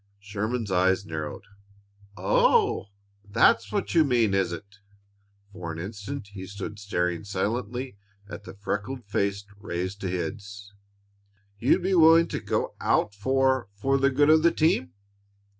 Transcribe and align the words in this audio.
Sherman's 0.17 0.71
eyes 0.71 1.05
narrowed. 1.05 1.43
"Oh, 2.17 2.87
that's 3.23 3.71
what 3.71 3.93
you 3.93 4.03
mean, 4.03 4.33
is 4.33 4.51
it?" 4.51 4.79
For 5.53 5.71
an 5.71 5.77
instant 5.77 6.29
he 6.29 6.47
stood 6.47 6.79
staring 6.79 7.23
silently 7.23 7.97
at 8.27 8.43
the 8.43 8.55
freckled 8.55 9.05
face 9.05 9.45
raised 9.59 10.01
to 10.01 10.09
his. 10.09 10.73
"You'd 11.59 11.83
be 11.83 11.93
willing 11.93 12.27
to 12.29 12.39
get 12.41 12.63
out 12.79 13.13
for 13.13 13.67
for 13.75 13.99
the 13.99 14.09
good 14.09 14.31
of 14.31 14.41
the 14.41 14.49
team?" 14.51 14.93